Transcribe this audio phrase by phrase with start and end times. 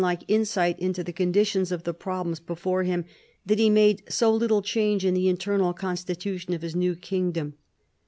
[0.01, 2.55] like insight into the conditions of the problem be.
[2.55, 3.05] fore him,
[3.45, 7.53] that he made so little change in the inter nal constitution of his new kingdom.